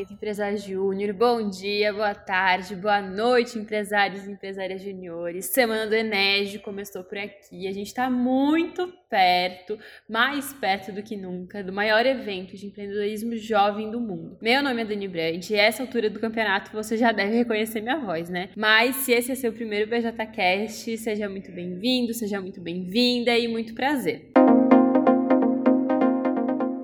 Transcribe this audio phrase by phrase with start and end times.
[0.00, 1.12] Movimento Empresário Júnior.
[1.12, 5.46] Bom dia, boa tarde, boa noite, empresários e empresárias juniores.
[5.46, 7.66] Semana do Enege começou por aqui.
[7.68, 9.78] A gente está muito perto,
[10.08, 14.38] mais perto do que nunca, do maior evento de empreendedorismo jovem do mundo.
[14.40, 17.98] Meu nome é Dani Brandt e essa altura do campeonato você já deve reconhecer minha
[17.98, 18.50] voz, né?
[18.56, 23.74] Mas se esse é seu primeiro BJCast, seja muito bem-vindo, seja muito bem-vinda e muito
[23.74, 24.29] prazer.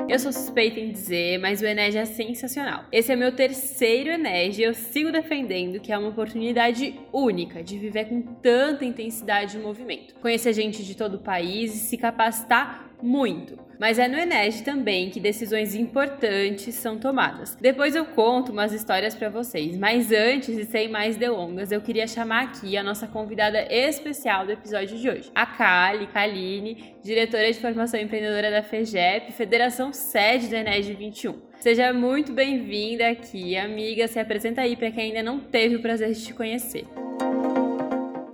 [0.09, 2.84] Eu sou suspeita em dizer, mas o Enege é sensacional.
[2.92, 7.77] Esse é meu terceiro Enege e eu sigo defendendo que é uma oportunidade única de
[7.77, 10.14] viver com tanta intensidade o movimento.
[10.20, 13.66] Conhecer gente de todo o país e se capacitar muito.
[13.79, 17.55] Mas é no Enege também que decisões importantes são tomadas.
[17.61, 22.07] Depois eu conto umas histórias para vocês, mas antes e sem mais delongas, eu queria
[22.07, 27.61] chamar aqui a nossa convidada especial do episódio de hoje, a Kali Kaline, diretora de
[27.61, 31.47] formação empreendedora da FEGEP, Federação Sede do Enege 21.
[31.59, 34.06] Seja muito bem-vinda aqui, amiga.
[34.06, 36.84] Se apresenta aí para quem ainda não teve o prazer de te conhecer.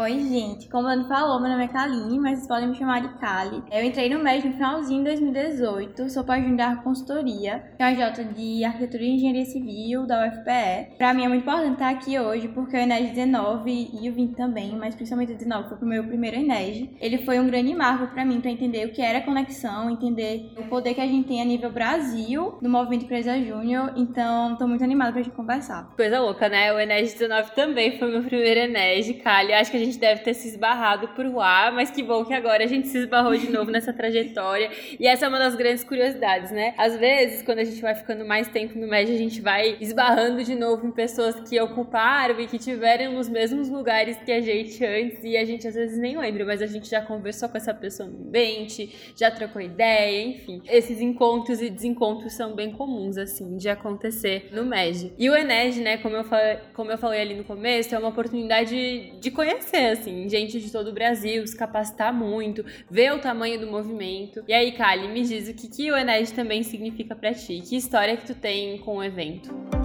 [0.03, 0.69] Oi, gente.
[0.69, 3.63] Como a Dani falou, meu nome é Kaline, mas vocês podem me chamar de Kali.
[3.71, 7.95] Eu entrei no MES no finalzinho de 2018, sou pós da consultoria, que é a
[7.95, 10.97] J de Arquitetura e Engenharia Civil da UFPE.
[10.99, 14.35] Pra mim é muito importante estar aqui hoje, porque o Enes 19 e o 20
[14.35, 16.89] também, mas principalmente o 19 foi o meu primeiro Enes.
[17.01, 20.65] Ele foi um grande marco para mim, para entender o que era conexão, entender o
[20.65, 23.93] poder que a gente tem a nível Brasil no movimento Empresa Júnior.
[23.97, 25.95] Então, tô muito animada pra gente conversar.
[25.95, 26.73] Coisa louca, né?
[26.73, 29.53] O Enes 19 também foi meu primeiro Enes, Kali.
[29.53, 32.33] Acho que a gente gente deve ter se esbarrado por lá, mas que bom que
[32.33, 34.71] agora a gente se esbarrou de novo nessa trajetória.
[34.99, 36.75] E essa é uma das grandes curiosidades, né?
[36.79, 40.43] Às vezes, quando a gente vai ficando mais tempo no médio, a gente vai esbarrando
[40.43, 44.85] de novo em pessoas que ocuparam e que tiveram nos mesmos lugares que a gente
[44.85, 47.75] antes, e a gente às vezes nem lembra, mas a gente já conversou com essa
[47.75, 50.63] pessoa no ambiente, já trocou ideia, enfim.
[50.69, 55.13] Esses encontros e desencontros são bem comuns, assim, de acontecer no MED.
[55.19, 58.09] E o Ened, né, como eu, falei, como eu falei ali no começo, é uma
[58.09, 63.61] oportunidade de conhecer assim, gente de todo o Brasil, se capacitar muito, ver o tamanho
[63.61, 64.45] do movimento.
[64.47, 67.61] E aí, Kali, me diz o que, que o Ened também significa para ti?
[67.61, 69.82] Que história que tu tem com o evento?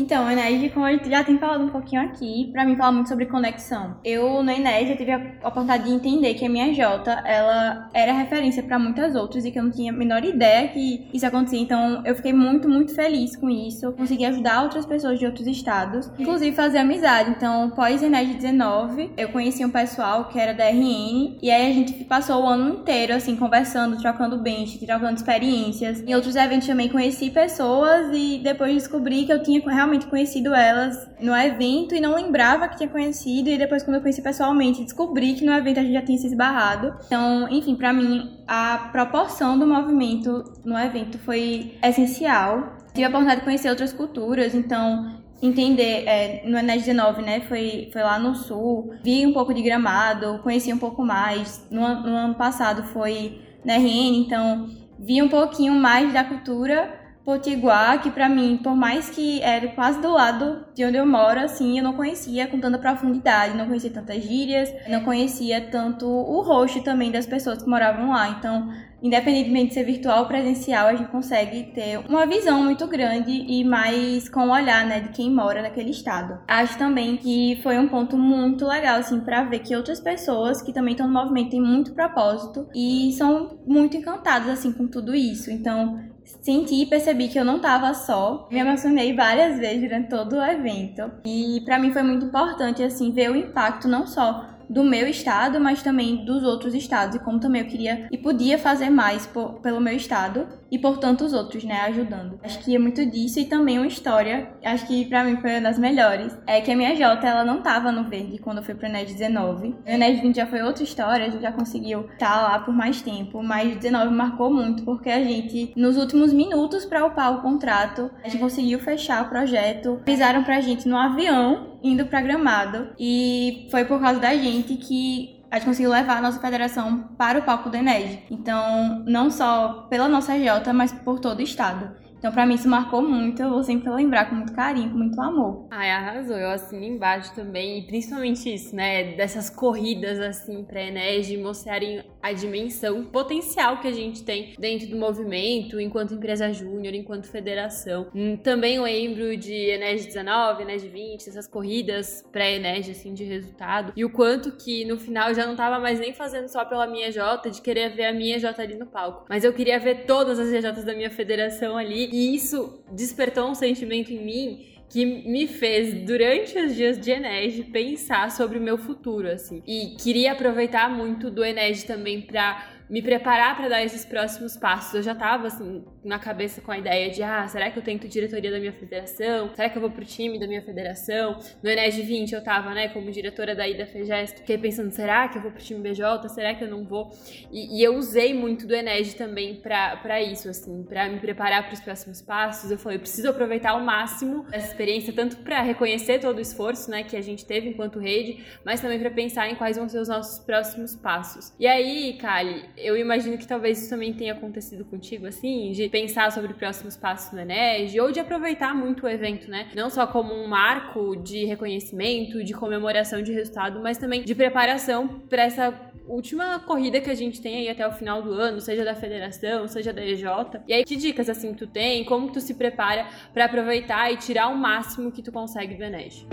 [0.00, 2.92] Então, o Ened, como a gente já tem falado um pouquinho aqui, para mim fala
[2.92, 3.96] muito sobre conexão.
[4.02, 8.12] Eu, no Ened, eu tive a oportunidade de entender que a minha Jota, ela era
[8.12, 11.60] referência para muitas outras e que eu não tinha a menor ideia que isso acontecia.
[11.60, 13.84] Então, eu fiquei muito, muito feliz com isso.
[13.84, 17.30] Eu consegui ajudar outras pessoas de outros estados, inclusive fazer amizade.
[17.30, 21.74] Então, pós Ened 19, eu conheci um pessoal que era da RN e aí a
[21.74, 26.00] gente passou o ano inteiro, assim, conversando, trocando bench, trocando experiências.
[26.00, 30.54] Em outros eventos também conheci pessoas e depois descobri que eu tinha realmente realmente conhecido
[30.54, 33.50] elas no evento e não lembrava que tinha conhecido.
[33.50, 36.28] E depois, quando eu conheci pessoalmente, descobri que no evento a gente já tinha se
[36.28, 36.94] esbarrado.
[37.06, 42.76] Então, enfim, para mim, a proporção do movimento no evento foi essencial.
[42.94, 47.40] Tive a oportunidade de conhecer outras culturas, então entender é, no Enes 19, né?
[47.40, 51.66] Foi, foi lá no sul, vi um pouco de gramado, conheci um pouco mais.
[51.70, 54.68] No, no ano passado foi na RN, então
[54.98, 60.00] vi um pouquinho mais da cultura Potiguar, que para mim, por mais que era quase
[60.00, 63.90] do lado de onde eu moro, assim, eu não conhecia com tanta profundidade, não conhecia
[63.90, 68.30] tantas gírias, não conhecia tanto o rosto também das pessoas que moravam lá.
[68.30, 68.70] Então,
[69.02, 73.64] independentemente de ser virtual ou presencial, a gente consegue ter uma visão muito grande e
[73.64, 76.38] mais com o olhar, né, de quem mora naquele estado.
[76.48, 80.72] Acho também que foi um ponto muito legal, assim, para ver que outras pessoas que
[80.72, 85.50] também estão no movimento têm muito propósito e são muito encantadas, assim, com tudo isso.
[85.50, 86.00] Então,
[86.40, 88.48] senti e percebi que eu não estava só.
[88.50, 91.10] Me emocionei várias vezes durante todo o evento.
[91.24, 95.60] E para mim foi muito importante assim ver o impacto não só do meu estado,
[95.60, 99.54] mas também dos outros estados e como também eu queria e podia fazer mais por,
[99.54, 102.38] pelo meu estado e por tantos outros, né, ajudando.
[102.42, 105.60] Acho que é muito disso e também uma história, acho que para mim foi uma
[105.60, 108.74] das melhores, é que a minha Jota, ela não tava no verde quando eu fui
[108.74, 109.76] pro NED 19.
[109.86, 113.02] O NED 20 já foi outra história, a gente já conseguiu estar lá por mais
[113.02, 118.10] tempo, mas 19 marcou muito porque a gente nos últimos minutos para upar o contrato,
[118.22, 120.00] a gente conseguiu fechar o projeto.
[120.04, 125.39] Pisaram pra gente no avião indo para Gramado e foi por causa da gente que
[125.50, 128.22] a gente conseguiu levar a nossa federação para o palco do Ened.
[128.30, 131.90] Então, não só pela nossa Jota, mas por todo o estado.
[132.20, 133.40] Então, pra mim, isso marcou muito.
[133.40, 135.66] Eu vou sempre lembrar com muito carinho, com muito amor.
[135.70, 136.36] Ai, arrasou.
[136.36, 137.78] Eu assino embaixo também.
[137.78, 139.14] E principalmente isso, né?
[139.14, 144.96] Dessas corridas, assim, pra Enege mostrarem a dimensão, potencial que a gente tem dentro do
[144.96, 148.08] movimento, enquanto empresa júnior, enquanto federação.
[148.14, 153.94] Hum, também lembro de Enege 19, Enege 20, essas corridas pré-Enege, assim, de resultado.
[153.96, 156.86] E o quanto que no final eu já não tava mais nem fazendo só pela
[156.86, 159.24] minha J, de querer ver a minha J ali no palco.
[159.26, 163.54] Mas eu queria ver todas as EJs da minha federação ali E isso despertou um
[163.54, 168.76] sentimento em mim que me fez, durante os dias de Enege, pensar sobre o meu
[168.76, 169.62] futuro, assim.
[169.64, 174.94] E queria aproveitar muito do Enege também para me preparar para dar esses próximos passos.
[174.94, 178.08] Eu já tava assim na cabeça com a ideia de, ah, será que eu tento
[178.08, 179.54] diretoria da minha federação?
[179.54, 181.38] Será que eu vou pro time da minha federação?
[181.62, 185.38] No Ened 20 eu tava, né, como diretora da Ida Fegest, fiquei pensando, será que
[185.38, 186.28] eu vou pro time BJ?
[186.30, 187.12] Será que eu não vou?
[187.52, 191.74] E, e eu usei muito do Ened também para isso, assim, para me preparar para
[191.74, 192.72] os próximos passos.
[192.72, 196.90] Eu falei, eu preciso aproveitar ao máximo essa experiência, tanto para reconhecer todo o esforço,
[196.90, 200.00] né, que a gente teve enquanto rede, mas também para pensar em quais vão ser
[200.00, 201.52] os nossos próximos passos.
[201.60, 206.30] E aí, Kali, eu imagino que talvez isso também tenha acontecido contigo, assim, de pensar
[206.32, 209.68] sobre próximos passos no Enege, ou de aproveitar muito o evento, né?
[209.74, 215.20] Não só como um marco de reconhecimento, de comemoração de resultado, mas também de preparação
[215.28, 218.84] para essa última corrida que a gente tem aí até o final do ano, seja
[218.84, 220.24] da federação, seja da EJ.
[220.66, 222.04] E aí, que dicas assim tu tem?
[222.04, 226.26] Como tu se prepara para aproveitar e tirar o máximo que tu consegue do Enege?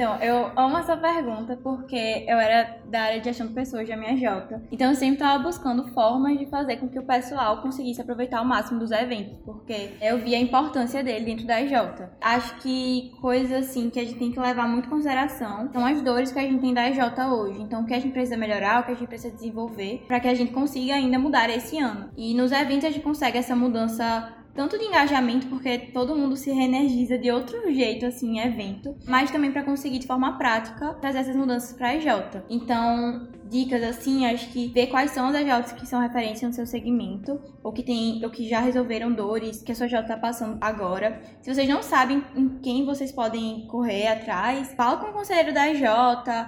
[0.00, 3.94] Então, eu amo essa pergunta porque eu era da área de gestão de pessoas da
[3.98, 4.62] minha Jota.
[4.72, 8.46] Então, eu sempre estava buscando formas de fazer com que o pessoal conseguisse aproveitar o
[8.46, 11.74] máximo dos eventos, porque eu vi a importância dele dentro da EJ.
[12.18, 16.00] Acho que coisas assim que a gente tem que levar muito em consideração são as
[16.00, 16.98] dores que a gente tem da EJ
[17.30, 17.60] hoje.
[17.60, 20.28] Então, o que a gente precisa melhorar, o que a gente precisa desenvolver para que
[20.28, 22.08] a gente consiga ainda mudar esse ano.
[22.16, 26.50] E nos eventos a gente consegue essa mudança tanto de engajamento, porque todo mundo se
[26.50, 31.18] reenergiza de outro jeito, assim, em evento, mas também para conseguir de forma prática trazer
[31.18, 32.06] essas mudanças para a EJ.
[32.48, 36.64] Então, dicas assim, acho que ver quais são as AJs que são referência no seu
[36.66, 40.56] segmento, ou que tem, ou que já resolveram dores que a sua AJ está passando
[40.60, 41.20] agora.
[41.42, 45.64] Se vocês não sabem em quem vocês podem correr atrás, fala com o conselheiro da
[45.64, 45.80] AJ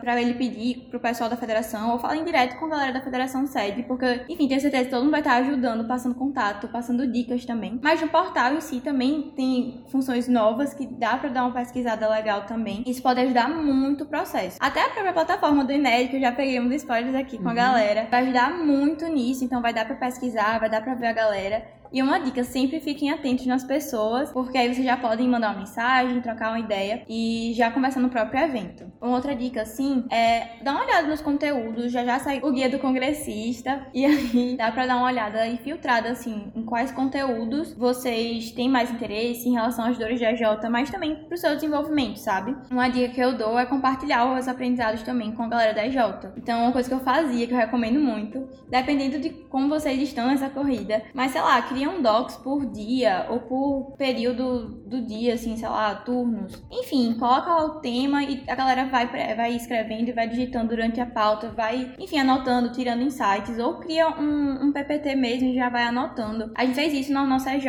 [0.01, 3.47] para ele pedir pro pessoal da federação, ou falem direto com a galera da federação
[3.47, 7.45] sede, porque, enfim, tenho certeza que todo mundo vai estar ajudando, passando contato, passando dicas
[7.45, 7.81] também.
[7.83, 12.09] Mas no portal em si também tem funções novas que dá para dar uma pesquisada
[12.09, 12.83] legal também.
[12.87, 14.59] Isso pode ajudar muito o processo.
[14.61, 17.57] Até a própria plataforma do Inédito, já peguei um spoilers spoilers aqui com a uhum.
[17.57, 18.07] galera.
[18.11, 21.65] Vai ajudar muito nisso, então vai dar para pesquisar, vai dar para ver a galera.
[21.93, 25.59] E uma dica, sempre fiquem atentos nas pessoas, porque aí vocês já podem mandar uma
[25.59, 28.91] mensagem, trocar uma ideia e já começar no próprio evento.
[28.99, 32.71] Uma outra dica, assim, é dar uma olhada nos conteúdos, já já sai o guia
[32.71, 37.75] do congressista, e aí dá pra dar uma olhada e filtrada, assim, em quais conteúdos
[37.75, 40.41] vocês têm mais interesse em relação às dores de AJ,
[40.71, 42.57] mas também pro seu desenvolvimento, sabe?
[42.71, 45.97] Uma dica que eu dou é compartilhar os aprendizados também com a galera da EJ.
[46.39, 50.29] Então, uma coisa que eu fazia, que eu recomendo muito, dependendo de como vocês estão
[50.29, 55.35] nessa corrida, mas sei lá, queria criam docs por dia ou por período do dia,
[55.35, 56.63] assim, sei lá, turnos.
[56.71, 61.01] Enfim, coloca lá o tema e a galera vai, vai escrevendo e vai digitando durante
[61.01, 65.69] a pauta, vai, enfim, anotando, tirando insights, ou cria um, um PPT mesmo e já
[65.69, 66.53] vai anotando.
[66.55, 67.67] A gente fez isso na nossa EJ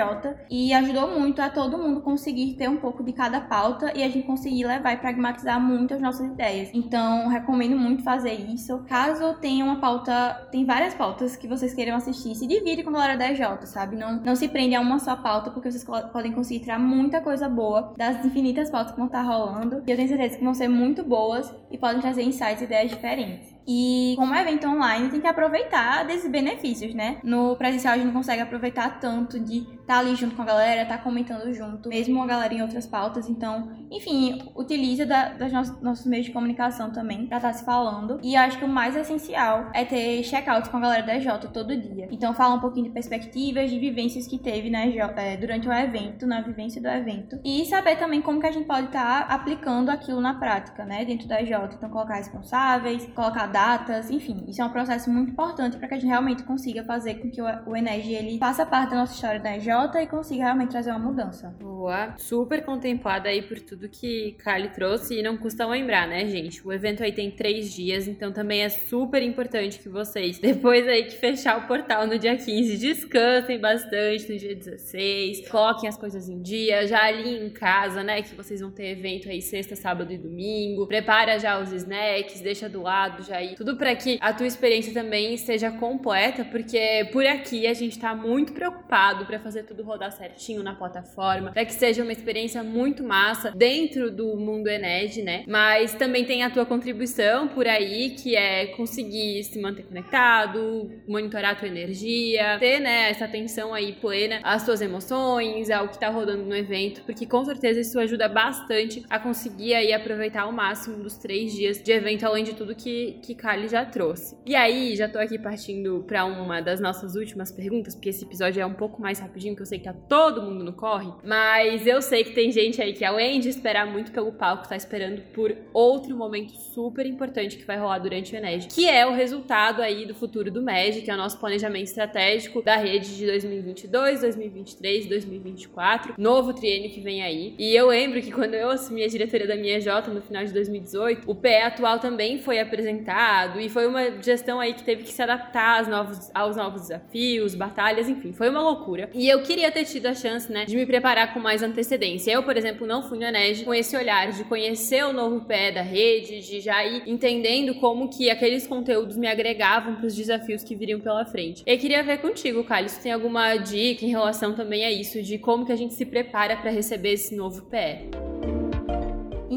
[0.47, 4.09] e ajudou muito a todo mundo conseguir ter um pouco de cada pauta e a
[4.09, 6.69] gente conseguir levar e pragmatizar muito as nossas ideias.
[6.71, 8.83] Então, recomendo muito fazer isso.
[8.87, 12.93] Caso tenha uma pauta, tem várias pautas que vocês queiram assistir, se divide com a
[12.93, 14.02] galera da EJ, sabe?
[14.03, 17.47] Não, não se prende a uma só pauta, porque vocês podem conseguir tirar muita coisa
[17.47, 19.81] boa das infinitas pautas que vão estar rolando.
[19.87, 22.91] E eu tenho certeza que vão ser muito boas e podem trazer insights e ideias
[22.91, 23.55] diferentes.
[23.67, 27.17] E como é evento online, tem que aproveitar desses benefícios, né?
[27.23, 30.45] No presencial a gente não consegue aproveitar tanto de estar tá ali junto com a
[30.45, 33.29] galera, estar tá comentando junto, mesmo a galera em outras pautas.
[33.29, 37.65] Então, enfim, utiliza da, das nossos, nossos meios de comunicação também para estar tá se
[37.65, 38.19] falando.
[38.21, 41.75] E acho que o mais essencial é ter checkouts com a galera da EJ todo
[41.75, 42.07] dia.
[42.11, 44.91] Então, fala um pouquinho de perspectivas, de vivências que teve né,
[45.39, 47.39] durante o evento, na vivência do evento.
[47.43, 51.05] E saber também como que a gente pode estar tá aplicando aquilo na prática, né,
[51.05, 51.51] dentro da EJ.
[51.75, 55.97] Então, colocar responsáveis, colocar datas, enfim, isso é um processo muito importante para que a
[55.97, 59.55] gente realmente consiga fazer com que o Enege ele faça parte da nossa história da
[59.55, 59.67] EJ
[60.01, 61.55] e consiga realmente trazer uma mudança.
[61.59, 66.65] Boa, super contemplada aí por tudo que Kali trouxe e não custa lembrar, né, gente?
[66.67, 71.03] O evento aí tem três dias, então também é super importante que vocês, depois aí
[71.03, 76.27] que fechar o portal no dia 15, descansem bastante no dia 16, coloquem as coisas
[76.27, 80.11] em dia, já ali em casa, né, que vocês vão ter evento aí sexta, sábado
[80.11, 84.33] e domingo, prepara já os snacks, deixa do lado já aí, tudo para que a
[84.33, 89.63] tua experiência também esteja completa, porque por aqui a gente tá muito preocupado para fazer
[89.63, 94.67] tudo rodar certinho na plataforma, para que seja uma experiência muito massa dentro do mundo
[94.67, 95.43] Ened, né?
[95.47, 101.51] Mas também tem a tua contribuição por aí, que é conseguir se manter conectado, monitorar
[101.51, 106.09] a tua energia, ter, né, essa atenção aí plena às tuas emoções, ao que tá
[106.09, 111.03] rodando no evento, porque com certeza isso ajuda bastante a conseguir aí aproveitar ao máximo
[111.03, 114.37] dos três dias de evento, além de tudo que, que que Kali já trouxe.
[114.45, 118.61] E aí, já tô aqui partindo para uma das nossas últimas perguntas, porque esse episódio
[118.61, 121.85] é um pouco mais rapidinho, que eu sei que tá todo mundo no corre, mas
[121.87, 125.21] eu sei que tem gente aí que além de esperar muito pelo palco, tá esperando
[125.33, 129.81] por outro momento super importante que vai rolar durante o Ened, que é o resultado
[129.81, 134.21] aí do futuro do MED, que é o nosso planejamento estratégico da rede de 2022,
[134.21, 137.55] 2023, 2024, novo triênio que vem aí.
[137.57, 140.53] E eu lembro que quando eu assumi a diretoria da minha J no final de
[140.53, 143.22] 2018, o PE atual também foi apresentado
[143.59, 147.55] e foi uma gestão aí que teve que se adaptar aos novos, aos novos desafios,
[147.55, 149.09] batalhas, enfim, foi uma loucura.
[149.13, 152.31] E eu queria ter tido a chance, né, de me preparar com mais antecedência.
[152.31, 155.71] Eu, por exemplo, não fui no Ened com esse olhar de conhecer o novo PE
[155.71, 160.63] da rede, de já ir entendendo como que aqueles conteúdos me agregavam para os desafios
[160.63, 161.63] que viriam pela frente.
[161.65, 165.37] Eu queria ver contigo, Carlos, se tem alguma dica em relação também a isso, de
[165.37, 168.09] como que a gente se prepara para receber esse novo PE.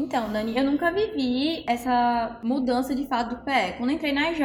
[0.07, 3.73] Então, Dani, eu nunca vivi essa mudança de fato do PE.
[3.77, 4.39] Quando entrei na EJ,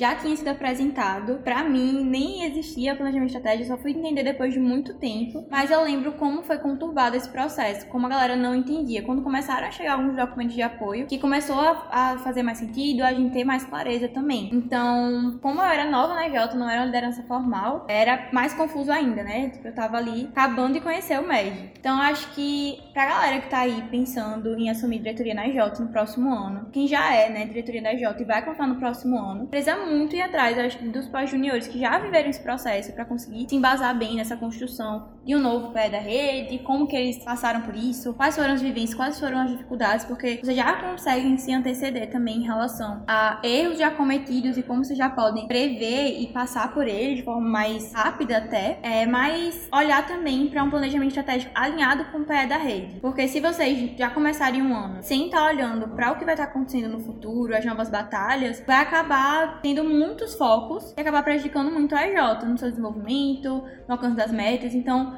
[0.00, 1.40] já tinha sido apresentado.
[1.42, 5.44] Para mim, nem existia planejamento estratégico, só fui entender depois de muito tempo.
[5.50, 9.02] Mas eu lembro como foi conturbado esse processo, como a galera não entendia.
[9.02, 13.02] Quando começaram a chegar alguns documentos de apoio, que começou a, a fazer mais sentido,
[13.02, 14.48] a gente ter mais clareza também.
[14.52, 18.92] Então, como eu era nova na EJ, não era uma liderança formal, era mais confuso
[18.92, 19.50] ainda, né?
[19.64, 21.72] Eu tava ali acabando de conhecer o MED.
[21.80, 25.88] Então, acho que pra galera que tá aí pensando em assumir diretoria na IJ no
[25.88, 26.68] próximo ano.
[26.72, 30.14] Quem já é, né, diretoria da IJ e vai contar no próximo ano, precisa muito
[30.14, 34.16] ir atrás, acho dos pós-juniores que já viveram esse processo para conseguir se embasar bem
[34.16, 38.34] nessa construção de um novo pé da rede, como que eles passaram por isso, quais
[38.34, 42.44] foram as vivências, quais foram as dificuldades, porque vocês já conseguem se anteceder também em
[42.44, 47.18] relação a erros já cometidos e como vocês já podem prever e passar por eles
[47.18, 52.20] de forma mais rápida até, é, mas olhar também para um planejamento estratégico alinhado com
[52.20, 52.98] o pé da rede.
[52.98, 56.32] Porque se vocês já começarem um ano sem estar tá olhando para o que vai
[56.32, 61.22] estar tá acontecendo no futuro, as novas batalhas, vai acabar tendo muitos focos e acabar
[61.22, 64.74] prejudicando muito a EJ no seu desenvolvimento, no alcance das metas.
[64.74, 65.17] Então,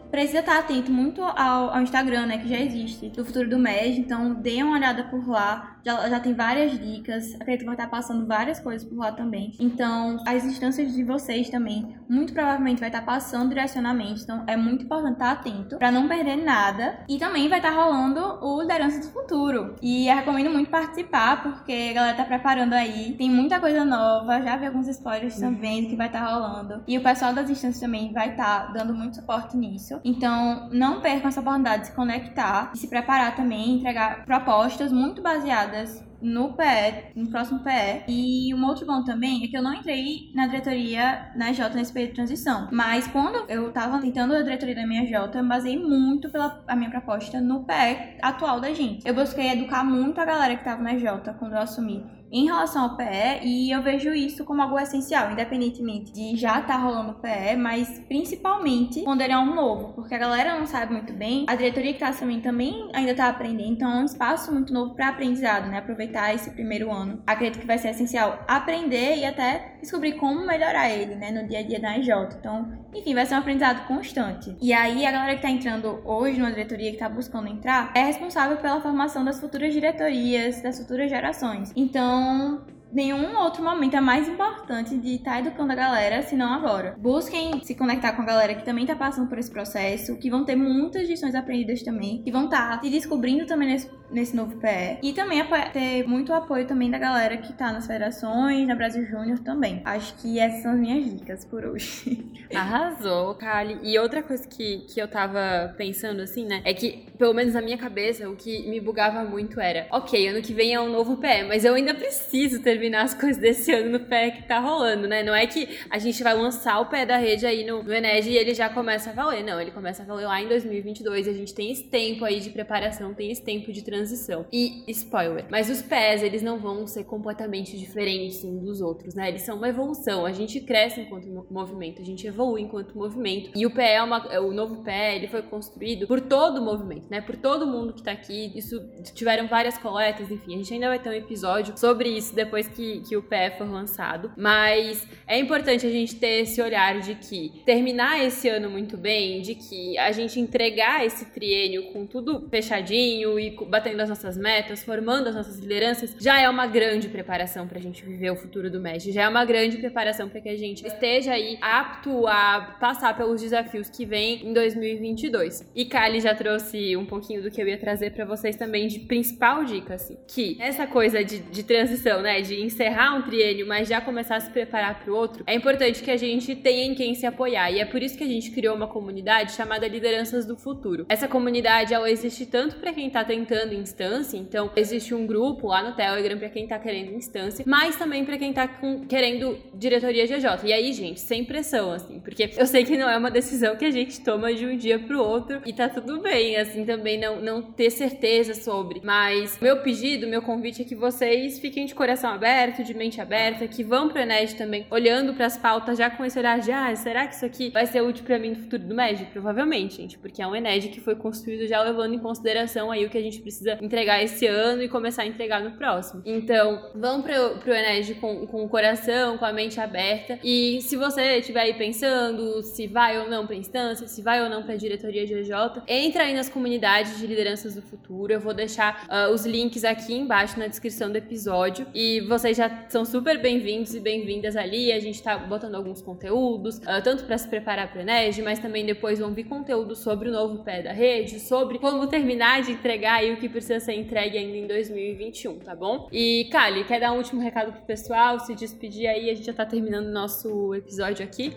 [0.11, 4.01] precisa estar atento muito ao, ao, Instagram, né, que já existe, do futuro do MED,
[4.01, 7.87] então dê uma olhada por lá, já, já tem várias dicas, acredito que vai estar
[7.87, 9.53] passando várias coisas por lá também.
[9.59, 14.83] Então, as instâncias de vocês também, muito provavelmente vai estar passando direcionamento, então é muito
[14.83, 16.99] importante estar atento para não perder nada.
[17.07, 19.75] E também vai estar rolando o Liderança do Futuro.
[19.81, 24.41] E eu recomendo muito participar, porque a galera tá preparando aí, tem muita coisa nova,
[24.41, 26.83] já vi alguns spoilers também do que vai estar rolando.
[26.87, 30.00] E o pessoal das instâncias também vai estar dando muito suporte nisso.
[30.03, 35.21] Então, não percam essa oportunidade de se conectar e se preparar também, entregar propostas muito
[35.21, 38.03] baseadas no PE, no próximo PE.
[38.07, 41.91] E um outro ponto também é que eu não entrei na diretoria na J nesse
[41.91, 42.69] período de transição.
[42.71, 46.63] Mas quando eu tava tentando a diretoria da minha J, eu me basei muito pela
[46.67, 49.07] a minha proposta no PE atual da gente.
[49.07, 52.83] Eu busquei educar muito a galera que tava na J quando eu assumi em relação
[52.83, 57.11] ao PE e eu vejo isso como algo essencial, independentemente de já estar tá rolando
[57.11, 61.13] o PE, mas principalmente quando ele é um novo, porque a galera não sabe muito
[61.13, 64.73] bem, a diretoria que está assumindo também ainda está aprendendo, então é um espaço muito
[64.73, 65.77] novo para aprendizado, né?
[65.77, 67.21] Aproveitar esse primeiro ano.
[67.27, 71.59] Acredito que vai ser essencial aprender e até descobrir como melhorar ele, né, no dia
[71.59, 72.09] a dia da EJ.
[72.39, 74.55] Então, enfim, vai ser um aprendizado constante.
[74.61, 78.03] E aí, a galera que está entrando hoje numa diretoria, que está buscando entrar, é
[78.03, 81.71] responsável pela formação das futuras diretorias, das futuras gerações.
[81.75, 82.61] Então, então,
[82.93, 86.95] nenhum outro momento é mais importante de estar tá educando a galera, senão agora.
[86.97, 90.43] Busquem se conectar com a galera que também está passando por esse processo, que vão
[90.43, 94.57] ter muitas lições aprendidas também, que vão estar tá se descobrindo também nesse, nesse novo
[94.57, 94.99] PE.
[95.01, 95.41] E também
[95.73, 99.81] ter muito apoio também da galera que está nas federações, na Brasil Júnior também.
[99.85, 102.23] Acho que essas são as minhas dicas por hoje.
[102.53, 103.79] Arrasou, Kali.
[103.83, 107.61] E outra coisa que, que eu tava pensando assim, né, é que, pelo menos na
[107.61, 111.17] minha cabeça, o que me bugava muito era, ok, ano que vem é um novo
[111.17, 114.59] PE, mas eu ainda preciso ter terminar as coisas desse ano no pé que tá
[114.59, 115.21] rolando, né?
[115.21, 118.27] Não é que a gente vai lançar o pé da rede aí no, no Ened
[118.27, 119.43] e ele já começa a valer.
[119.43, 121.27] Não, ele começa a valer lá em 2022.
[121.27, 124.45] A gente tem esse tempo aí de preparação, tem esse tempo de transição.
[124.51, 129.29] E, spoiler, mas os pés, eles não vão ser completamente diferentes uns dos outros, né?
[129.29, 130.25] Eles são uma evolução.
[130.25, 133.51] A gente cresce enquanto movimento, a gente evolui enquanto movimento.
[133.55, 134.21] E o pé é uma.
[134.39, 137.21] O novo pé, ele foi construído por todo o movimento, né?
[137.21, 138.51] Por todo mundo que tá aqui.
[138.55, 138.81] Isso
[139.13, 140.55] tiveram várias coletas, enfim.
[140.55, 143.69] A gente ainda vai ter um episódio sobre isso depois que, que o PE for
[143.69, 144.31] lançado.
[144.37, 149.41] Mas é importante a gente ter esse olhar de que terminar esse ano muito bem,
[149.41, 154.83] de que a gente entregar esse triênio com tudo fechadinho e batendo as nossas metas,
[154.83, 158.69] formando as nossas lideranças, já é uma grande preparação para a gente viver o futuro
[158.69, 159.11] do MED.
[159.11, 163.41] Já é uma grande preparação para que a gente esteja aí apto a passar pelos
[163.41, 165.69] desafios que vem em 2022.
[165.75, 168.99] E Kali já trouxe um pouquinho do que eu ia trazer para vocês também de
[168.99, 173.87] principal dica, assim, que essa coisa de, de transição, né, de encerrar um triênio, mas
[173.87, 176.95] já começar a se preparar para o outro, é importante que a gente tenha em
[176.95, 177.71] quem se apoiar.
[177.71, 181.05] E é por isso que a gente criou uma comunidade chamada Lideranças do Futuro.
[181.09, 185.83] Essa comunidade ela existe tanto para quem está tentando instância, então existe um grupo lá
[185.83, 188.67] no Telegram para quem está querendo instância, mas também para quem está
[189.07, 190.65] querendo diretoria GJ.
[190.65, 193.85] E aí, gente, sem pressão, assim, porque eu sei que não é uma decisão que
[193.85, 197.41] a gente toma de um dia pro outro e tá tudo bem, assim, também não,
[197.41, 199.01] não ter certeza sobre.
[199.03, 202.50] Mas meu pedido, meu convite é que vocês fiquem de coração aberto,
[202.83, 206.37] de mente aberta, que vão pro Ened também, olhando para as pautas já com esse
[206.37, 208.93] olhar de, ah, será que isso aqui vai ser útil para mim no futuro do
[208.93, 209.25] MED?
[209.31, 213.09] Provavelmente, gente, porque é um Ened que foi construído já levando em consideração aí o
[213.09, 216.21] que a gente precisa entregar esse ano e começar a entregar no próximo.
[216.25, 220.39] Então, vão pro, pro Ened com, com o coração, com a mente aberta.
[220.43, 224.49] E se você estiver aí pensando se vai ou não pra instância, se vai ou
[224.49, 225.51] não pra diretoria de EJ,
[225.87, 228.33] entra aí nas comunidades de lideranças do futuro.
[228.33, 231.87] Eu vou deixar uh, os links aqui embaixo na descrição do episódio.
[231.93, 234.89] E vocês já são super bem-vindos e bem-vindas ali.
[234.93, 238.85] A gente tá botando alguns conteúdos, uh, tanto para se preparar para o mas também
[238.85, 243.15] depois vão vir conteúdo sobre o novo pé da rede, sobre como terminar de entregar
[243.15, 246.07] aí o que precisa ser entregue ainda em 2021, tá bom?
[246.09, 249.53] E, Kali, quer dar um último recado pro pessoal, se despedir aí, a gente já
[249.53, 251.53] tá terminando o nosso episódio aqui.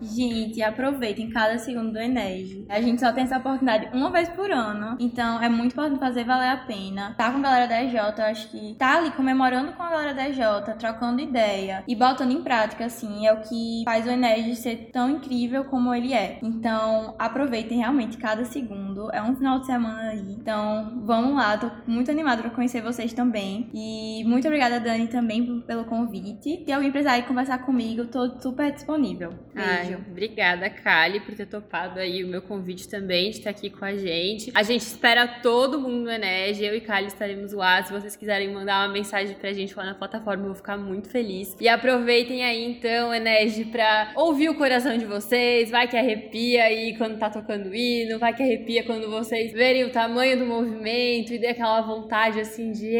[0.00, 2.64] Gente, aproveitem cada segundo do Enes.
[2.68, 6.24] A gente só tem essa oportunidade uma vez por ano, então é muito importante fazer
[6.24, 7.14] valer a pena.
[7.16, 10.14] Tá com a galera da EJ, eu acho que tá ali comemorando com a galera
[10.14, 10.38] da EJ,
[10.78, 15.10] trocando ideia e botando em prática, assim, é o que faz o Enes ser tão
[15.10, 16.38] incrível como ele é.
[16.42, 19.10] Então, aproveitem realmente cada segundo.
[19.12, 20.32] É um final de semana aí.
[20.32, 23.68] Então, vamos lá, tô muito animada pra conhecer vocês também.
[23.74, 26.64] E muito obrigada, Dani, também pelo convite.
[26.64, 29.30] Se alguém precisar ir conversar comigo, tô super disponível.
[29.54, 29.70] Beijo.
[29.70, 33.84] Ai, obrigada, Kali, por ter topado aí o meu convite também de estar aqui com
[33.84, 34.50] a gente.
[34.54, 36.64] A gente espera todo mundo no Enege.
[36.64, 37.82] Eu e Kali estaremos lá.
[37.82, 41.08] Se vocês quiserem mandar uma mensagem pra gente lá na plataforma, eu vou ficar muito
[41.08, 41.56] feliz.
[41.60, 45.70] E aproveitem aí então, Enege, pra ouvir o coração de vocês.
[45.70, 49.90] Vai que arrepia aí quando tá tocando hino, vai que arrepia quando vocês verem o
[49.90, 52.90] tamanho do movimento e dê aquela vontade assim de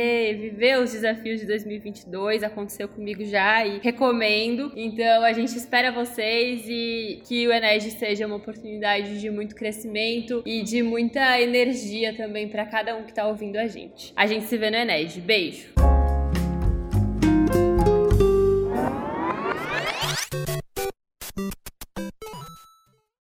[0.40, 2.42] viver os desafios de 2022.
[2.42, 4.72] Aconteceu comigo já e recomendo.
[4.76, 6.79] Então a gente espera vocês e
[7.26, 12.64] que o Ened seja uma oportunidade de muito crescimento e de muita energia também para
[12.66, 14.12] cada um que está ouvindo a gente.
[14.16, 15.20] A gente se vê no Ened.
[15.20, 15.89] Beijo!